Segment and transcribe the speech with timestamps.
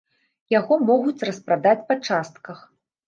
[0.59, 2.69] Яго могуць распрадаць па частках.